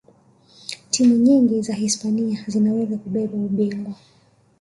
[0.89, 3.93] timu nyingi za hispania zinaweza kubeba ubingwa